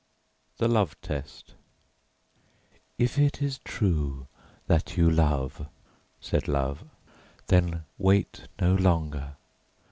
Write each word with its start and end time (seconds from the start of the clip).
THE 0.57 0.67
LOVE 0.67 0.99
TEST 1.01 1.53
"If 2.97 3.19
it 3.19 3.39
is 3.39 3.59
true 3.59 4.25
that 4.65 4.97
you 4.97 5.11
love," 5.11 5.67
said 6.19 6.47
Love, 6.47 6.83
"then 7.49 7.83
wait 7.99 8.47
no 8.59 8.73
longer. 8.73 9.35